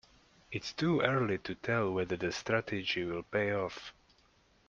It's 0.51 0.73
too 0.73 1.01
early 1.01 1.37
to 1.37 1.53
tell 1.53 1.93
whether 1.93 2.17
the 2.17 2.31
strategy 2.31 3.03
will 3.05 3.21
pay 3.21 3.51
off. 3.53 3.93